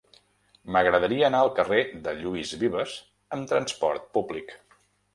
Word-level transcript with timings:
M'agradaria 0.75 1.27
anar 1.27 1.43
al 1.47 1.51
carrer 1.59 1.83
de 2.09 2.15
Lluís 2.23 2.57
Vives 2.65 2.99
amb 3.39 3.55
trasport 3.55 4.13
públic. 4.19 4.61